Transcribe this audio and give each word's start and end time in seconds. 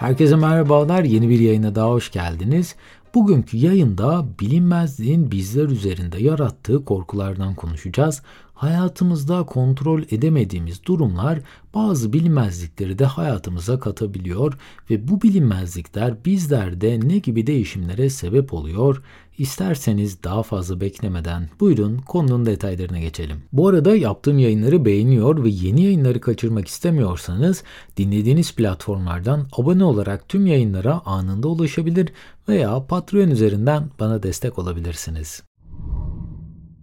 Herkese 0.00 0.36
merhabalar. 0.36 1.04
Yeni 1.04 1.28
bir 1.28 1.40
yayına 1.40 1.74
daha 1.74 1.90
hoş 1.90 2.10
geldiniz. 2.10 2.74
Bugünkü 3.14 3.56
yayında 3.56 4.24
bilinmezliğin 4.40 5.30
bizler 5.30 5.64
üzerinde 5.64 6.22
yarattığı 6.22 6.84
korkulardan 6.84 7.54
konuşacağız. 7.54 8.22
Hayatımızda 8.60 9.42
kontrol 9.42 10.02
edemediğimiz 10.10 10.84
durumlar 10.84 11.38
bazı 11.74 12.12
bilinmezlikleri 12.12 12.98
de 12.98 13.04
hayatımıza 13.04 13.78
katabiliyor 13.78 14.58
ve 14.90 15.08
bu 15.08 15.22
bilinmezlikler 15.22 16.24
bizlerde 16.24 17.00
ne 17.02 17.18
gibi 17.18 17.46
değişimlere 17.46 18.10
sebep 18.10 18.54
oluyor? 18.54 19.02
İsterseniz 19.38 20.22
daha 20.22 20.42
fazla 20.42 20.80
beklemeden 20.80 21.48
buyurun 21.60 21.98
konunun 21.98 22.46
detaylarına 22.46 22.98
geçelim. 22.98 23.42
Bu 23.52 23.68
arada 23.68 23.96
yaptığım 23.96 24.38
yayınları 24.38 24.84
beğeniyor 24.84 25.44
ve 25.44 25.48
yeni 25.48 25.82
yayınları 25.82 26.20
kaçırmak 26.20 26.68
istemiyorsanız 26.68 27.64
dinlediğiniz 27.96 28.54
platformlardan 28.54 29.48
abone 29.52 29.84
olarak 29.84 30.28
tüm 30.28 30.46
yayınlara 30.46 31.00
anında 31.04 31.48
ulaşabilir 31.48 32.12
veya 32.48 32.86
Patreon 32.86 33.30
üzerinden 33.30 33.90
bana 34.00 34.22
destek 34.22 34.58
olabilirsiniz. 34.58 35.49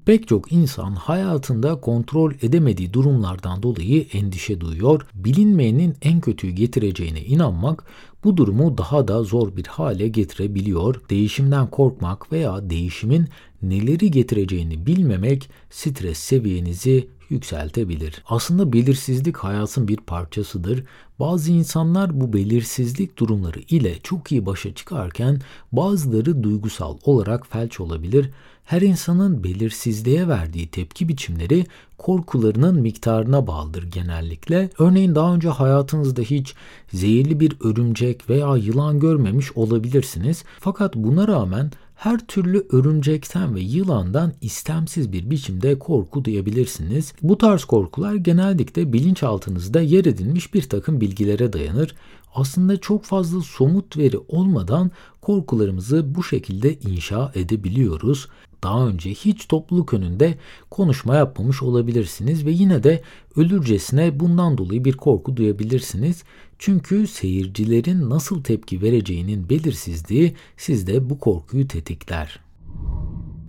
Pek 0.07 0.27
çok 0.27 0.51
insan 0.51 0.95
hayatında 0.95 1.81
kontrol 1.81 2.33
edemediği 2.41 2.93
durumlardan 2.93 3.63
dolayı 3.63 4.07
endişe 4.13 4.61
duyuyor. 4.61 5.01
Bilinmeyenin 5.13 5.95
en 6.01 6.21
kötüyü 6.21 6.53
getireceğine 6.53 7.21
inanmak 7.21 7.83
bu 8.23 8.37
durumu 8.37 8.77
daha 8.77 9.07
da 9.07 9.23
zor 9.23 9.55
bir 9.55 9.65
hale 9.65 10.07
getirebiliyor. 10.07 11.01
Değişimden 11.09 11.67
korkmak 11.67 12.31
veya 12.31 12.69
değişimin 12.69 13.27
neleri 13.61 14.11
getireceğini 14.11 14.85
bilmemek 14.85 15.49
stres 15.69 16.17
seviyenizi 16.17 17.07
yükseltebilir. 17.29 18.23
Aslında 18.27 18.73
belirsizlik 18.73 19.37
hayatın 19.37 19.87
bir 19.87 19.97
parçasıdır. 19.97 20.83
Bazı 21.19 21.51
insanlar 21.51 22.21
bu 22.21 22.33
belirsizlik 22.33 23.17
durumları 23.17 23.59
ile 23.59 23.99
çok 24.03 24.31
iyi 24.31 24.45
başa 24.45 24.75
çıkarken 24.75 25.41
bazıları 25.71 26.43
duygusal 26.43 26.97
olarak 27.03 27.47
felç 27.47 27.79
olabilir. 27.79 28.29
Her 28.67 28.81
insanın 28.81 29.43
belirsizliğe 29.43 30.27
verdiği 30.27 30.67
tepki 30.67 31.09
biçimleri 31.09 31.65
korkularının 31.97 32.81
miktarına 32.81 33.47
bağlıdır 33.47 33.83
genellikle. 33.83 34.69
Örneğin 34.79 35.15
daha 35.15 35.35
önce 35.35 35.49
hayatınızda 35.49 36.21
hiç 36.21 36.55
zehirli 36.93 37.39
bir 37.39 37.57
örümcek 37.61 38.29
veya 38.29 38.55
yılan 38.55 38.99
görmemiş 38.99 39.51
olabilirsiniz. 39.57 40.43
Fakat 40.59 40.95
buna 40.95 41.27
rağmen 41.27 41.71
her 41.95 42.27
türlü 42.27 42.67
örümcekten 42.71 43.55
ve 43.55 43.59
yılandan 43.59 44.33
istemsiz 44.41 45.11
bir 45.11 45.29
biçimde 45.29 45.79
korku 45.79 46.25
duyabilirsiniz. 46.25 47.13
Bu 47.21 47.37
tarz 47.37 47.63
korkular 47.63 48.15
genellikle 48.15 48.93
bilinçaltınızda 48.93 49.81
yer 49.81 50.05
edinmiş 50.05 50.53
bir 50.53 50.69
takım 50.69 51.01
bilgilere 51.01 51.53
dayanır. 51.53 51.95
Aslında 52.35 52.77
çok 52.77 53.03
fazla 53.03 53.41
somut 53.41 53.97
veri 53.97 54.17
olmadan 54.27 54.91
korkularımızı 55.21 56.15
bu 56.15 56.23
şekilde 56.23 56.79
inşa 56.79 57.31
edebiliyoruz. 57.35 58.27
Daha 58.63 58.87
önce 58.87 59.09
hiç 59.09 59.47
topluluk 59.47 59.93
önünde 59.93 60.37
konuşma 60.69 61.15
yapmamış 61.15 61.63
olabilirsiniz 61.63 62.45
ve 62.45 62.51
yine 62.51 62.83
de 62.83 63.01
ölürcesine 63.35 64.19
bundan 64.19 64.57
dolayı 64.57 64.85
bir 64.85 64.93
korku 64.93 65.37
duyabilirsiniz. 65.37 66.23
Çünkü 66.59 67.07
seyircilerin 67.07 68.09
nasıl 68.09 68.43
tepki 68.43 68.81
vereceğinin 68.81 69.49
belirsizliği 69.49 70.35
sizde 70.57 71.09
bu 71.09 71.19
korkuyu 71.19 71.67
tetikler. 71.67 72.39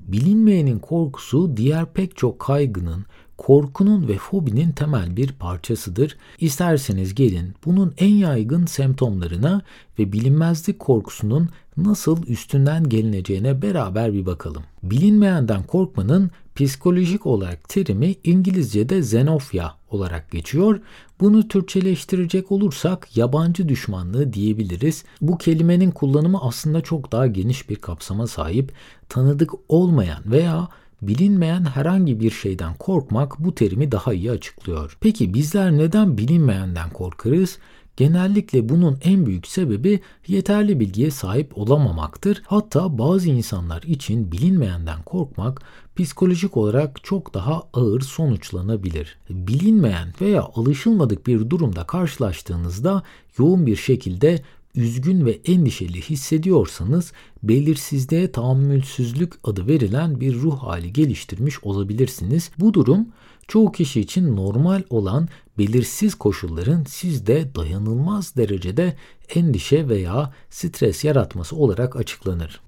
Bilinmeyenin 0.08 0.78
korkusu 0.78 1.56
diğer 1.56 1.92
pek 1.92 2.16
çok 2.16 2.38
kaygının, 2.38 3.04
korkunun 3.38 4.08
ve 4.08 4.18
fobinin 4.18 4.72
temel 4.72 5.16
bir 5.16 5.32
parçasıdır. 5.32 6.16
İsterseniz 6.38 7.14
gelin 7.14 7.54
bunun 7.64 7.94
en 7.98 8.14
yaygın 8.14 8.66
semptomlarına 8.66 9.62
ve 9.98 10.12
bilinmezlik 10.12 10.78
korkusunun 10.78 11.48
nasıl 11.84 12.26
üstünden 12.26 12.88
gelineceğine 12.88 13.62
beraber 13.62 14.12
bir 14.12 14.26
bakalım. 14.26 14.62
Bilinmeyenden 14.82 15.62
korkmanın 15.62 16.30
psikolojik 16.54 17.26
olarak 17.26 17.68
terimi 17.68 18.14
İngilizce'de 18.24 18.98
xenofya 18.98 19.74
olarak 19.90 20.30
geçiyor. 20.30 20.80
Bunu 21.20 21.48
Türkçeleştirecek 21.48 22.52
olursak 22.52 23.16
yabancı 23.16 23.68
düşmanlığı 23.68 24.32
diyebiliriz. 24.32 25.04
Bu 25.20 25.38
kelimenin 25.38 25.90
kullanımı 25.90 26.42
aslında 26.42 26.80
çok 26.80 27.12
daha 27.12 27.26
geniş 27.26 27.70
bir 27.70 27.76
kapsama 27.76 28.26
sahip. 28.26 28.72
Tanıdık 29.08 29.50
olmayan 29.68 30.22
veya 30.26 30.68
Bilinmeyen 31.02 31.64
herhangi 31.64 32.20
bir 32.20 32.30
şeyden 32.30 32.74
korkmak 32.74 33.38
bu 33.38 33.54
terimi 33.54 33.92
daha 33.92 34.12
iyi 34.12 34.30
açıklıyor. 34.30 34.96
Peki 35.00 35.34
bizler 35.34 35.72
neden 35.72 36.18
bilinmeyenden 36.18 36.90
korkarız? 36.90 37.58
Genellikle 37.98 38.68
bunun 38.68 38.98
en 39.04 39.26
büyük 39.26 39.46
sebebi 39.46 40.00
yeterli 40.26 40.80
bilgiye 40.80 41.10
sahip 41.10 41.58
olamamaktır. 41.58 42.42
Hatta 42.46 42.98
bazı 42.98 43.28
insanlar 43.28 43.82
için 43.82 44.32
bilinmeyenden 44.32 45.02
korkmak 45.02 45.62
psikolojik 45.96 46.56
olarak 46.56 47.04
çok 47.04 47.34
daha 47.34 47.62
ağır 47.72 48.00
sonuçlanabilir. 48.00 49.18
Bilinmeyen 49.30 50.08
veya 50.20 50.42
alışılmadık 50.42 51.26
bir 51.26 51.50
durumda 51.50 51.84
karşılaştığınızda 51.84 53.02
yoğun 53.38 53.66
bir 53.66 53.76
şekilde 53.76 54.42
üzgün 54.78 55.26
ve 55.26 55.40
endişeli 55.44 56.00
hissediyorsanız 56.00 57.12
belirsizliğe 57.42 58.32
tahammülsüzlük 58.32 59.32
adı 59.44 59.66
verilen 59.66 60.20
bir 60.20 60.34
ruh 60.34 60.58
hali 60.58 60.92
geliştirmiş 60.92 61.64
olabilirsiniz. 61.64 62.50
Bu 62.58 62.74
durum 62.74 63.08
çoğu 63.48 63.72
kişi 63.72 64.00
için 64.00 64.36
normal 64.36 64.82
olan 64.90 65.28
belirsiz 65.58 66.14
koşulların 66.14 66.84
sizde 66.84 67.54
dayanılmaz 67.54 68.36
derecede 68.36 68.96
endişe 69.34 69.88
veya 69.88 70.32
stres 70.50 71.04
yaratması 71.04 71.56
olarak 71.56 71.96
açıklanır 71.96 72.60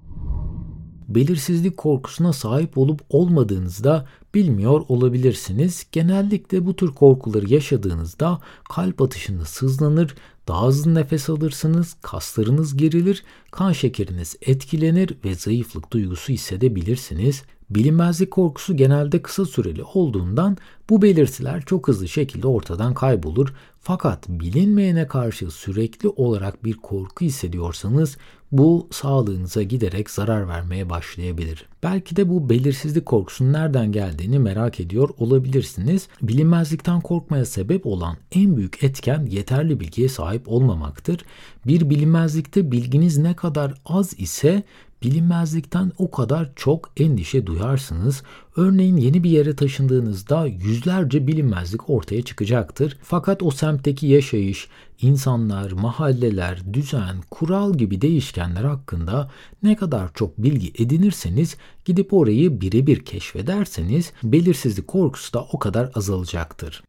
belirsizlik 1.15 1.77
korkusuna 1.77 2.33
sahip 2.33 2.79
olup 2.79 3.01
olmadığınızda 3.09 4.07
bilmiyor 4.35 4.83
olabilirsiniz. 4.89 5.87
Genellikle 5.93 6.67
bu 6.67 6.77
tür 6.77 6.93
korkuları 6.93 7.53
yaşadığınızda 7.53 8.41
kalp 8.71 9.03
atışınız 9.03 9.63
hızlanır, 9.63 10.15
daha 10.51 10.67
hızlı 10.67 10.95
nefes 10.95 11.31
alırsınız, 11.31 11.97
kaslarınız 12.03 12.77
gerilir, 12.77 13.25
kan 13.51 13.73
şekeriniz 13.73 14.37
etkilenir 14.43 15.15
ve 15.25 15.35
zayıflık 15.35 15.93
duygusu 15.93 16.33
hissedebilirsiniz. 16.33 17.43
Bilinmezlik 17.71 18.31
korkusu 18.31 18.77
genelde 18.77 19.23
kısa 19.23 19.47
süreli 19.47 19.83
olduğundan 19.85 20.57
bu 20.91 21.03
belirtiler 21.03 21.63
çok 21.67 21.89
hızlı 21.89 22.09
şekilde 22.09 22.47
ortadan 22.47 22.95
kaybolur. 22.95 23.55
Fakat 23.81 24.29
bilinmeyene 24.29 25.07
karşı 25.07 25.51
sürekli 25.51 26.09
olarak 26.09 26.65
bir 26.65 26.77
korku 26.77 27.25
hissediyorsanız 27.25 28.17
bu 28.53 28.89
sağlığınıza 28.91 29.63
giderek 29.63 30.11
zarar 30.11 30.49
vermeye 30.49 30.91
başlayabilir. 30.91 31.70
Belki 31.83 32.17
de 32.17 32.29
bu 32.29 32.51
belirsizlik 32.51 33.07
korkusunun 33.07 33.53
nereden 33.53 33.93
geldiğini 33.93 34.39
merak 34.39 34.81
ediyor 34.81 35.09
olabilirsiniz. 35.19 36.09
Bilinmezlikten 36.23 37.01
korkmaya 37.01 37.45
sebep 37.45 37.87
olan 37.87 38.17
en 38.33 38.57
büyük 38.57 38.85
etken 38.85 39.27
yeterli 39.27 39.81
bilgiye 39.81 40.09
sahip 40.09 40.49
olmamaktır. 40.49 41.25
Bir 41.67 41.91
bilinmezlikte 41.91 42.73
bilginiz 42.73 43.19
ne 43.19 43.37
kadar 43.37 43.75
az 43.85 44.15
ise 44.19 44.63
bilinmezlikten 45.03 45.93
o 45.99 46.11
kadar 46.11 46.53
çok 46.57 46.91
endişe 46.97 47.47
duyarsınız. 47.47 48.23
Örneğin 48.57 48.97
yeni 48.97 49.25
bir 49.25 49.31
yere 49.31 49.57
taşındığınızda 49.57 50.47
yüzlerce 50.47 51.27
bilinmezlik 51.27 51.91
ortaya 51.91 52.23
çıkacaktır. 52.23 52.99
Fakat 53.03 53.43
o 53.43 53.51
semtteki 53.51 54.07
yaşayış, 54.07 54.69
insanlar, 55.01 55.73
mahalleler, 55.73 56.75
düzen, 56.75 57.17
kural 57.31 57.75
gibi 57.75 58.01
değişkenler 58.01 58.65
hakkında 58.65 59.31
ne 59.63 59.77
kadar 59.77 60.15
çok 60.15 60.39
bilgi 60.39 60.73
edinirseniz 60.83 61.57
gidip 61.85 62.13
orayı 62.13 62.61
birebir 62.61 63.05
keşfederseniz 63.05 64.13
belirsizlik 64.23 64.89
korkusu 64.89 65.33
da 65.33 65.47
o 65.53 65.59
kadar 65.59 65.91
azalacaktır. 65.95 66.83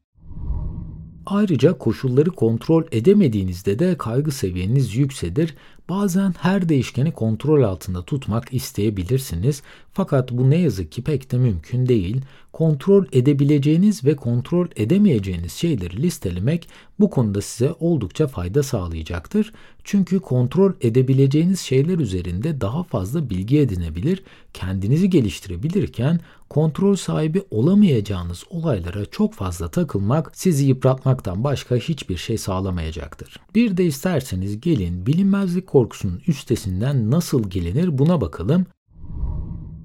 Ayrıca 1.25 1.77
koşulları 1.77 2.29
kontrol 2.29 2.83
edemediğinizde 2.91 3.79
de 3.79 3.97
kaygı 3.97 4.31
seviyeniz 4.31 4.95
yükselir. 4.95 5.55
Bazen 5.91 6.33
her 6.39 6.69
değişkeni 6.69 7.11
kontrol 7.11 7.63
altında 7.63 8.05
tutmak 8.05 8.53
isteyebilirsiniz. 8.53 9.61
Fakat 9.93 10.31
bu 10.31 10.49
ne 10.49 10.57
yazık 10.57 10.91
ki 10.91 11.01
pek 11.03 11.31
de 11.31 11.37
mümkün 11.37 11.87
değil. 11.87 12.21
Kontrol 12.53 13.05
edebileceğiniz 13.11 14.05
ve 14.05 14.15
kontrol 14.15 14.67
edemeyeceğiniz 14.75 15.53
şeyleri 15.53 16.01
listelemek 16.01 16.69
bu 16.99 17.09
konuda 17.09 17.41
size 17.41 17.73
oldukça 17.79 18.27
fayda 18.27 18.63
sağlayacaktır. 18.63 19.53
Çünkü 19.83 20.19
kontrol 20.19 20.73
edebileceğiniz 20.81 21.59
şeyler 21.59 21.97
üzerinde 21.97 22.61
daha 22.61 22.83
fazla 22.83 23.29
bilgi 23.29 23.59
edinebilir, 23.59 24.23
kendinizi 24.53 25.09
geliştirebilirken 25.09 26.19
kontrol 26.49 26.95
sahibi 26.95 27.43
olamayacağınız 27.51 28.43
olaylara 28.49 29.05
çok 29.05 29.33
fazla 29.33 29.71
takılmak 29.71 30.31
sizi 30.33 30.65
yıpratmaktan 30.65 31.43
başka 31.43 31.75
hiçbir 31.75 32.17
şey 32.17 32.37
sağlamayacaktır. 32.37 33.39
Bir 33.55 33.77
de 33.77 33.85
isterseniz 33.85 34.61
gelin 34.61 35.05
bilinmezlik 35.05 35.67
korkusunun 35.81 36.21
üstesinden 36.27 37.11
nasıl 37.11 37.49
gelinir 37.49 37.97
buna 37.97 38.21
bakalım. 38.21 38.65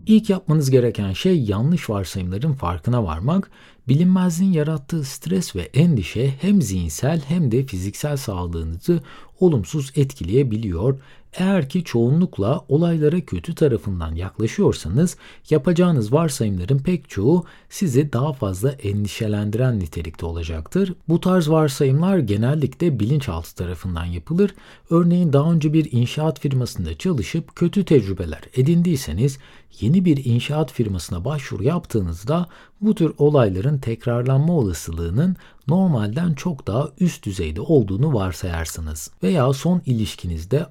İlk 0.07 0.31
yapmanız 0.31 0.71
gereken 0.71 1.13
şey 1.13 1.43
yanlış 1.43 1.91
varsayımların 1.91 2.53
farkına 2.53 3.05
varmak. 3.05 3.51
Bilinmezliğin 3.89 4.53
yarattığı 4.53 5.05
stres 5.05 5.57
ve 5.57 5.63
endişe 5.63 6.35
hem 6.41 6.63
zihinsel 6.63 7.21
hem 7.29 7.51
de 7.51 7.67
fiziksel 7.67 8.17
sağlığınızı 8.17 9.01
olumsuz 9.41 9.93
etkileyebiliyor. 9.97 11.01
Eğer 11.33 11.69
ki 11.69 11.85
çoğunlukla 11.85 12.65
olaylara 12.69 13.21
kötü 13.21 13.55
tarafından 13.55 14.15
yaklaşıyorsanız 14.15 15.17
yapacağınız 15.51 16.13
varsayımların 16.13 16.79
pek 16.79 17.09
çoğu 17.09 17.45
sizi 17.69 18.13
daha 18.13 18.33
fazla 18.33 18.71
endişelendiren 18.71 19.81
nitelikte 19.81 20.27
olacaktır. 20.27 20.95
Bu 21.09 21.21
tarz 21.21 21.51
varsayımlar 21.51 22.19
genellikle 22.19 23.01
bilinçaltı 23.01 23.55
tarafından 23.55 24.05
yapılır. 24.05 24.55
Örneğin 24.91 25.33
daha 25.33 25.53
önce 25.53 25.73
bir 25.73 25.93
inşaat 25.93 26.41
firmasında 26.41 26.99
çalışıp 26.99 27.57
kötü 27.57 27.85
tecrübeler 27.85 28.43
edindiyseniz 28.55 29.39
yeni 29.81 30.05
bir 30.05 30.25
inşaat 30.25 30.73
firmasına 30.73 31.25
başvuru 31.25 31.65
yaptığınızda 31.65 32.47
bu 32.81 32.95
tür 32.95 33.13
olayların 33.19 33.79
tekrarlanma 33.79 34.53
olasılığının 34.53 35.37
normalden 35.69 36.35
çok 36.35 36.67
daha 36.67 36.89
üst 37.01 37.27
düzeyde 37.27 37.61
olduğunu 37.61 38.15
varsayarsınız. 38.15 39.11
Veya 39.23 39.53
son 39.53 39.83
ilişkinizde 39.87 40.67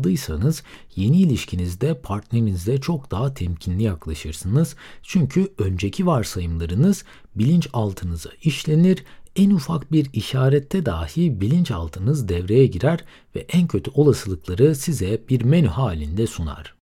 aldatıldıysanız 0.00 0.62
yeni 0.96 1.20
ilişkinizde 1.20 2.00
partnerinizle 2.00 2.80
çok 2.80 3.10
daha 3.10 3.34
temkinli 3.34 3.82
yaklaşırsınız. 3.82 4.76
Çünkü 5.02 5.48
önceki 5.58 6.06
varsayımlarınız 6.06 7.04
bilinçaltınıza 7.34 8.30
işlenir 8.42 9.04
en 9.36 9.50
ufak 9.50 9.92
bir 9.92 10.10
işarette 10.12 10.86
dahi 10.86 11.40
bilinçaltınız 11.40 12.28
devreye 12.28 12.66
girer 12.66 13.04
ve 13.34 13.46
en 13.52 13.66
kötü 13.66 13.90
olasılıkları 13.94 14.74
size 14.74 15.20
bir 15.28 15.42
menü 15.42 15.68
halinde 15.68 16.26
sunar. 16.26 16.79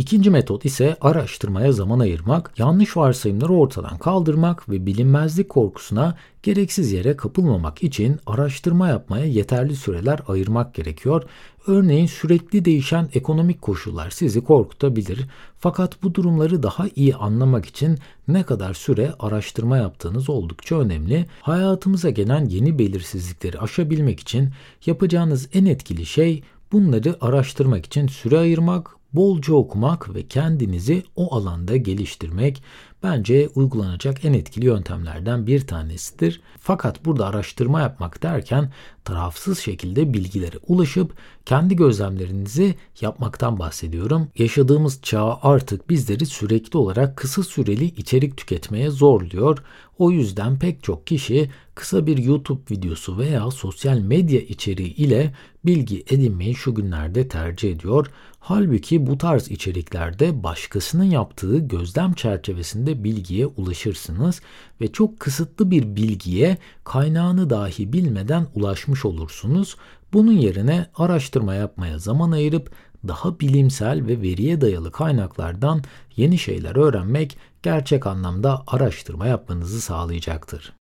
İkinci 0.00 0.30
metot 0.30 0.64
ise 0.64 0.96
araştırmaya 1.00 1.72
zaman 1.72 1.98
ayırmak, 1.98 2.52
yanlış 2.58 2.96
varsayımları 2.96 3.52
ortadan 3.52 3.98
kaldırmak 3.98 4.68
ve 4.68 4.86
bilinmezlik 4.86 5.48
korkusuna 5.48 6.16
gereksiz 6.42 6.92
yere 6.92 7.16
kapılmamak 7.16 7.82
için 7.82 8.20
araştırma 8.26 8.88
yapmaya 8.88 9.24
yeterli 9.24 9.76
süreler 9.76 10.20
ayırmak 10.28 10.74
gerekiyor. 10.74 11.22
Örneğin 11.66 12.06
sürekli 12.06 12.64
değişen 12.64 13.08
ekonomik 13.14 13.62
koşullar 13.62 14.10
sizi 14.10 14.44
korkutabilir. 14.44 15.26
Fakat 15.58 16.02
bu 16.02 16.14
durumları 16.14 16.62
daha 16.62 16.86
iyi 16.96 17.16
anlamak 17.16 17.66
için 17.66 17.98
ne 18.28 18.42
kadar 18.42 18.74
süre 18.74 19.14
araştırma 19.18 19.76
yaptığınız 19.76 20.30
oldukça 20.30 20.78
önemli. 20.78 21.26
Hayatımıza 21.40 22.10
gelen 22.10 22.44
yeni 22.44 22.78
belirsizlikleri 22.78 23.58
aşabilmek 23.58 24.20
için 24.20 24.50
yapacağınız 24.86 25.48
en 25.54 25.64
etkili 25.64 26.06
şey 26.06 26.42
bunları 26.72 27.16
araştırmak 27.20 27.86
için 27.86 28.06
süre 28.06 28.38
ayırmak, 28.38 28.99
bolca 29.12 29.54
okumak 29.54 30.14
ve 30.14 30.28
kendinizi 30.28 31.02
o 31.16 31.34
alanda 31.34 31.76
geliştirmek 31.76 32.62
bence 33.02 33.48
uygulanacak 33.54 34.24
en 34.24 34.32
etkili 34.32 34.66
yöntemlerden 34.66 35.46
bir 35.46 35.66
tanesidir. 35.66 36.40
Fakat 36.58 37.04
burada 37.04 37.26
araştırma 37.26 37.80
yapmak 37.80 38.22
derken 38.22 38.72
tarafsız 39.04 39.58
şekilde 39.58 40.14
bilgilere 40.14 40.56
ulaşıp 40.66 41.12
kendi 41.46 41.76
gözlemlerinizi 41.76 42.74
yapmaktan 43.00 43.58
bahsediyorum. 43.58 44.28
Yaşadığımız 44.38 45.02
çağ 45.02 45.38
artık 45.42 45.90
bizleri 45.90 46.26
sürekli 46.26 46.78
olarak 46.78 47.16
kısa 47.16 47.42
süreli 47.42 47.84
içerik 47.84 48.36
tüketmeye 48.36 48.90
zorluyor. 48.90 49.58
O 49.98 50.10
yüzden 50.10 50.58
pek 50.58 50.82
çok 50.82 51.06
kişi 51.06 51.50
kısa 51.74 52.06
bir 52.06 52.18
YouTube 52.18 52.60
videosu 52.70 53.18
veya 53.18 53.50
sosyal 53.50 53.98
medya 53.98 54.40
içeriği 54.40 54.94
ile 54.94 55.34
bilgi 55.64 56.04
edinmeyi 56.10 56.54
şu 56.54 56.74
günlerde 56.74 57.28
tercih 57.28 57.70
ediyor. 57.70 58.06
Halbuki 58.38 59.06
bu 59.06 59.18
tarz 59.18 59.50
içeriklerde 59.50 60.42
başkasının 60.42 61.04
yaptığı 61.04 61.58
gözlem 61.58 62.12
çerçevesinde 62.12 62.89
bilgiye 63.04 63.46
ulaşırsınız 63.46 64.40
ve 64.80 64.92
çok 64.92 65.20
kısıtlı 65.20 65.70
bir 65.70 65.96
bilgiye 65.96 66.58
kaynağını 66.84 67.50
dahi 67.50 67.92
bilmeden 67.92 68.46
ulaşmış 68.54 69.04
olursunuz. 69.04 69.76
Bunun 70.12 70.32
yerine 70.32 70.86
araştırma 70.94 71.54
yapmaya 71.54 71.98
zaman 71.98 72.30
ayırıp 72.30 72.72
daha 73.08 73.40
bilimsel 73.40 74.06
ve 74.06 74.22
veriye 74.22 74.60
dayalı 74.60 74.92
kaynaklardan 74.92 75.82
yeni 76.16 76.38
şeyler 76.38 76.76
öğrenmek 76.76 77.38
gerçek 77.62 78.06
anlamda 78.06 78.62
araştırma 78.66 79.26
yapmanızı 79.26 79.80
sağlayacaktır. 79.80 80.79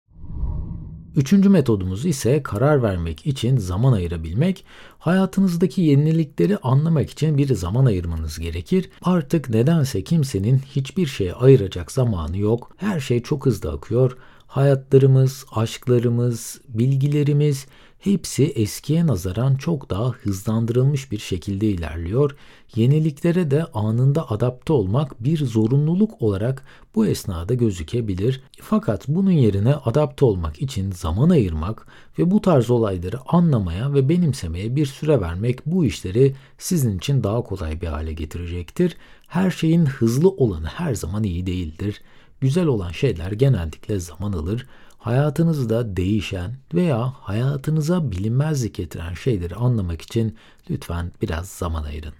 Üçüncü 1.15 1.49
metodumuz 1.49 2.05
ise 2.05 2.43
karar 2.43 2.83
vermek 2.83 3.25
için 3.25 3.57
zaman 3.57 3.93
ayırabilmek. 3.93 4.65
Hayatınızdaki 4.99 5.81
yenilikleri 5.81 6.57
anlamak 6.57 7.09
için 7.09 7.37
bir 7.37 7.55
zaman 7.55 7.85
ayırmanız 7.85 8.39
gerekir. 8.39 8.89
Artık 9.01 9.49
nedense 9.49 10.03
kimsenin 10.03 10.59
hiçbir 10.59 11.05
şeye 11.05 11.33
ayıracak 11.33 11.91
zamanı 11.91 12.37
yok. 12.37 12.71
Her 12.77 12.99
şey 12.99 13.23
çok 13.23 13.45
hızlı 13.45 13.71
akıyor. 13.71 14.17
Hayatlarımız, 14.49 15.45
aşklarımız, 15.51 16.61
bilgilerimiz 16.67 17.67
hepsi 17.99 18.45
eskiye 18.45 19.07
nazaran 19.07 19.55
çok 19.55 19.89
daha 19.89 20.09
hızlandırılmış 20.09 21.11
bir 21.11 21.17
şekilde 21.17 21.67
ilerliyor. 21.67 22.35
Yeniliklere 22.75 23.51
de 23.51 23.65
anında 23.65 24.31
adapte 24.31 24.73
olmak 24.73 25.23
bir 25.23 25.45
zorunluluk 25.45 26.21
olarak 26.21 26.63
bu 26.95 27.05
esnada 27.07 27.53
gözükebilir. 27.53 28.43
Fakat 28.61 29.07
bunun 29.07 29.31
yerine 29.31 29.75
adapte 29.75 30.25
olmak 30.25 30.61
için 30.61 30.91
zaman 30.91 31.29
ayırmak 31.29 31.87
ve 32.19 32.31
bu 32.31 32.41
tarz 32.41 32.69
olayları 32.69 33.17
anlamaya 33.27 33.93
ve 33.93 34.09
benimsemeye 34.09 34.75
bir 34.75 34.85
süre 34.85 35.21
vermek 35.21 35.65
bu 35.65 35.85
işleri 35.85 36.35
sizin 36.57 36.97
için 36.97 37.23
daha 37.23 37.43
kolay 37.43 37.81
bir 37.81 37.87
hale 37.87 38.13
getirecektir. 38.13 38.97
Her 39.27 39.51
şeyin 39.51 39.85
hızlı 39.85 40.29
olanı 40.29 40.67
her 40.67 40.95
zaman 40.95 41.23
iyi 41.23 41.45
değildir. 41.45 42.01
Güzel 42.41 42.65
olan 42.65 42.91
şeyler 42.91 43.31
genellikle 43.31 43.99
zaman 43.99 44.33
alır. 44.33 44.67
Hayatınızda 44.97 45.97
değişen 45.97 46.55
veya 46.73 47.13
hayatınıza 47.21 48.11
bilinmezlik 48.11 48.75
getiren 48.75 49.13
şeyleri 49.13 49.55
anlamak 49.55 50.01
için 50.01 50.35
lütfen 50.69 51.11
biraz 51.21 51.49
zaman 51.49 51.83
ayırın. 51.83 52.13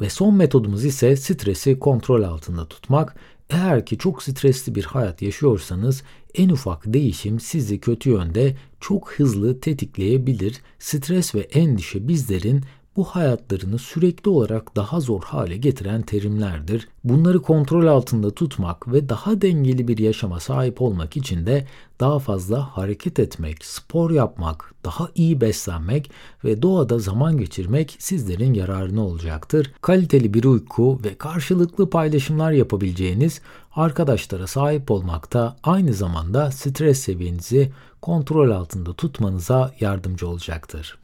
Ve 0.00 0.10
son 0.10 0.34
metodumuz 0.34 0.84
ise 0.84 1.16
stresi 1.16 1.78
kontrol 1.78 2.22
altında 2.22 2.68
tutmak. 2.68 3.16
Eğer 3.50 3.86
ki 3.86 3.98
çok 3.98 4.22
stresli 4.22 4.74
bir 4.74 4.84
hayat 4.84 5.22
yaşıyorsanız 5.22 6.02
en 6.34 6.48
ufak 6.48 6.82
değişim 6.86 7.40
sizi 7.40 7.80
kötü 7.80 8.10
yönde 8.10 8.56
çok 8.80 9.12
hızlı 9.12 9.60
tetikleyebilir. 9.60 10.60
Stres 10.78 11.34
ve 11.34 11.40
endişe 11.40 12.08
bizlerin 12.08 12.64
bu 13.00 13.04
hayatlarını 13.04 13.78
sürekli 13.78 14.28
olarak 14.28 14.76
daha 14.76 15.00
zor 15.00 15.22
hale 15.22 15.56
getiren 15.56 16.02
terimlerdir. 16.02 16.88
Bunları 17.04 17.42
kontrol 17.42 17.86
altında 17.86 18.30
tutmak 18.30 18.92
ve 18.92 19.08
daha 19.08 19.40
dengeli 19.40 19.88
bir 19.88 19.98
yaşama 19.98 20.40
sahip 20.40 20.82
olmak 20.82 21.16
için 21.16 21.46
de 21.46 21.66
daha 22.00 22.18
fazla 22.18 22.76
hareket 22.76 23.18
etmek, 23.18 23.64
spor 23.64 24.10
yapmak, 24.10 24.74
daha 24.84 25.08
iyi 25.14 25.40
beslenmek 25.40 26.10
ve 26.44 26.62
doğada 26.62 26.98
zaman 26.98 27.36
geçirmek 27.36 27.96
sizlerin 27.98 28.54
yararına 28.54 29.06
olacaktır. 29.06 29.72
Kaliteli 29.82 30.34
bir 30.34 30.44
uyku 30.44 31.00
ve 31.04 31.14
karşılıklı 31.14 31.90
paylaşımlar 31.90 32.52
yapabileceğiniz 32.52 33.40
arkadaşlara 33.74 34.46
sahip 34.46 34.90
olmak 34.90 35.32
da 35.32 35.56
aynı 35.62 35.94
zamanda 35.94 36.50
stres 36.50 37.00
seviyenizi 37.00 37.72
kontrol 38.02 38.50
altında 38.50 38.92
tutmanıza 38.92 39.74
yardımcı 39.80 40.28
olacaktır. 40.28 40.99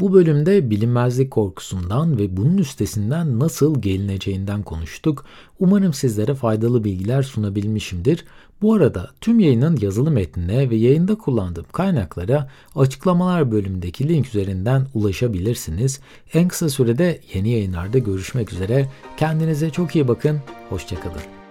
Bu 0.00 0.12
bölümde 0.12 0.70
bilinmezlik 0.70 1.30
korkusundan 1.30 2.18
ve 2.18 2.36
bunun 2.36 2.58
üstesinden 2.58 3.38
nasıl 3.38 3.82
gelineceğinden 3.82 4.62
konuştuk. 4.62 5.24
Umarım 5.58 5.92
sizlere 5.92 6.34
faydalı 6.34 6.84
bilgiler 6.84 7.22
sunabilmişimdir. 7.22 8.24
Bu 8.62 8.74
arada 8.74 9.10
tüm 9.20 9.40
yayının 9.40 9.78
yazılı 9.80 10.10
metnine 10.10 10.70
ve 10.70 10.76
yayında 10.76 11.14
kullandığım 11.14 11.66
kaynaklara 11.72 12.50
açıklamalar 12.74 13.52
bölümündeki 13.52 14.08
link 14.08 14.26
üzerinden 14.26 14.86
ulaşabilirsiniz. 14.94 16.00
En 16.32 16.48
kısa 16.48 16.68
sürede 16.68 17.20
yeni 17.34 17.50
yayınlarda 17.50 17.98
görüşmek 17.98 18.52
üzere. 18.52 18.88
Kendinize 19.16 19.70
çok 19.70 19.96
iyi 19.96 20.08
bakın. 20.08 20.40
Hoşçakalın. 20.68 21.43